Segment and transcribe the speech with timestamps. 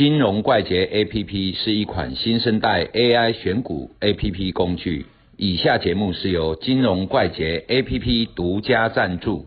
[0.00, 5.04] 金融怪杰 APP 是一款新生代 AI 选股 APP 工具。
[5.36, 9.46] 以下节目是由金融怪杰 APP 独家赞助。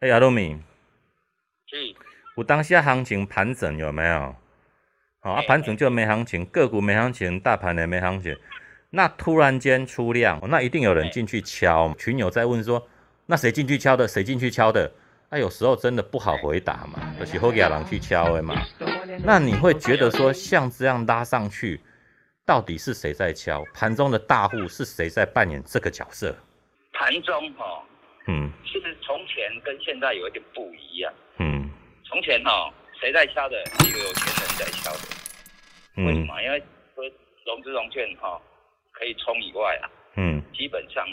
[0.00, 0.58] 哎，阿鲁米，
[1.66, 1.94] 是，
[2.36, 4.36] 有当下行情盘整有没有？
[5.20, 8.36] 好、啊，哎盘整就没行情，个股没行情，大盘也没行情。
[8.90, 11.94] 那突然间出量，那一定有人进去敲。
[11.94, 12.86] 群友在问说，
[13.24, 14.06] 那谁进去敲的？
[14.06, 14.92] 谁进去敲的？
[15.28, 18.54] 啊，有时候真的不好回答嘛，就是后给人去敲的嘛。
[19.24, 21.80] 那你会觉得说，像这样拉上去，
[22.44, 23.64] 到底是谁在敲？
[23.74, 26.34] 盘中的大户是谁在扮演这个角色？
[26.92, 27.82] 盘中哈、
[28.28, 31.12] 嗯其实从前跟现在有一点不一样。
[31.38, 31.68] 嗯
[32.04, 33.56] 从前哈、谁在敲的？
[33.80, 36.06] 是有钱人在敲的。
[36.06, 36.42] 为什嗯么？
[36.42, 36.62] 因为
[36.94, 37.04] 说
[37.44, 38.40] 融资融券哈、
[38.92, 41.04] 可以冲以外啊，嗯基本上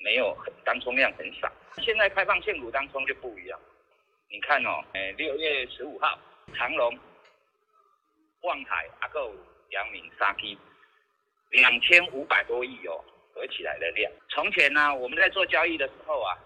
[0.00, 1.50] 没有很当冲量很少。
[1.82, 3.58] 现在开放现股当冲就不一样。
[4.28, 6.18] 你看哦，哎，六月十五号，
[6.54, 6.98] 长隆、
[8.42, 9.34] 望海、阿购、
[9.70, 10.58] 阳明、沙基，
[11.50, 14.10] 两千五百多亿哦，合起来的量。
[14.28, 16.38] 从前呢、我们在做交易的时候啊，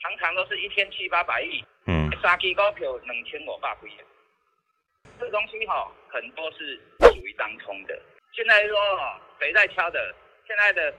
[0.00, 4.04] 常常都是一天七八百亿，嗯沙基股票两千五百几的。
[5.18, 8.00] 这东西哈、很多是属于当冲的。
[8.32, 10.14] 现在说哦，谁在敲的？
[10.46, 10.94] 现在的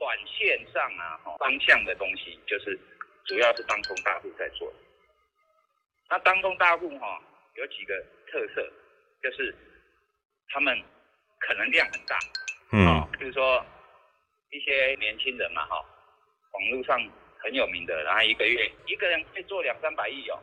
[0.00, 2.76] 短线上啊，哈方向的东西就是
[3.26, 4.72] 主要是当中大户在做。
[6.08, 7.22] 那当中大户哈、
[7.54, 7.94] 有几个
[8.26, 8.66] 特色，
[9.22, 9.54] 就是
[10.48, 10.82] 他们
[11.38, 12.18] 可能量很大，
[12.72, 13.64] 嗯啊，比如说
[14.50, 15.76] 一些年轻人嘛，哈，
[16.52, 16.98] 网络上
[17.38, 20.42] 很有名的，然后一个月一个人可以做两三百亿哦，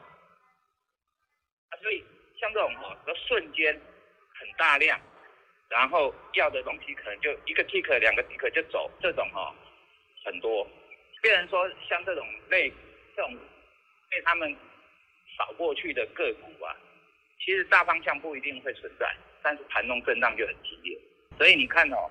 [1.71, 2.05] 啊，所以
[2.39, 5.01] 像这种哦，都瞬间很大量，
[5.69, 9.53] 然后要的东西可能就一个 tick 两个 tick 就走，这种哦
[10.23, 10.67] 很多。
[11.21, 12.71] 别人说像这种类
[13.15, 13.35] 这种
[14.09, 14.55] 被他们
[15.37, 16.75] 扫过去的个股啊，
[17.43, 20.97] 其实大方向不一定会存在，但是盘中震荡就很激烈。
[21.37, 22.09] 所以你看哦，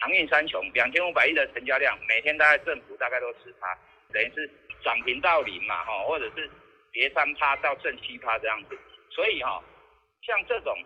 [0.00, 3.78] 航运三雄两千五百亿的成交量，每天大概政府大概都十趴，
[4.12, 4.50] 等于是
[4.82, 6.50] 涨停到零嘛，哈，或者是
[6.92, 8.78] 跌三趴到正七趴这样子。
[9.10, 9.62] 所以哈、
[10.22, 10.76] 像这种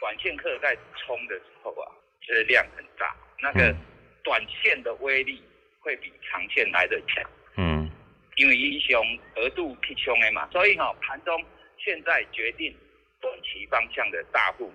[0.00, 1.86] 短线客在冲的时候啊，
[2.20, 3.76] 其实量很大，那个嗯
[4.22, 5.42] 短线的威力
[5.80, 7.24] 会比长线来的强。
[7.56, 7.90] 嗯
[8.36, 11.44] 因为英雄额度去冲的嘛，所以哈、盘中
[11.76, 12.72] 现在决定
[13.20, 14.72] 短期方向的大户，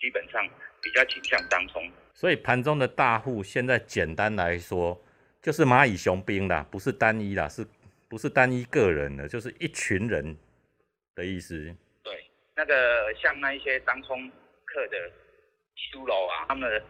[0.00, 0.48] 基本上
[0.80, 1.90] 比较倾向当冲。
[2.12, 4.96] 所以盘中的大户现在简单来说，
[5.42, 7.66] 就是蚂蚁雄兵啦，不是单一啦，是
[8.08, 10.36] 不是单一个人的，就是一群人
[11.16, 11.74] 的意思。
[12.04, 14.30] 对，那个像那一些当冲
[14.74, 14.98] 客的
[15.76, 16.82] 修楼啊，他们的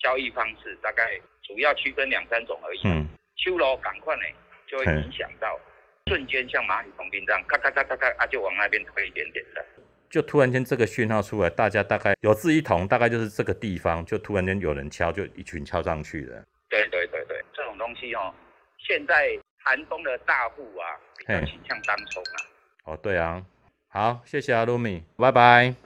[0.00, 2.80] 交易方式大概主要区分两三种而已。
[2.84, 4.22] 嗯修楼赶快呢，
[4.66, 5.58] 就会影响到
[6.06, 9.64] 瞬间像蚂蚁同兵这样，咔咔咔咔咔啊，就往那边推一点点的。
[10.08, 16.42] 就突然间这个讯号出来，大家大概有志一同，大概就是这个地方，就突然间有人敲，就一群敲上去了。
[16.70, 18.32] 对对对对，这种东西哦，
[18.78, 20.86] 现在寒冬的大户啊，
[21.18, 22.36] 比较嘿倾向单冲啊。
[22.84, 23.44] 哦，对啊，
[23.88, 25.83] 好，谢谢阿鲁米，拜拜。